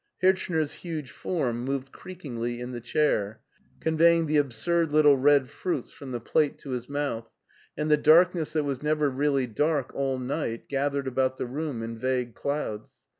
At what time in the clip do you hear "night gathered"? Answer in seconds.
10.17-11.05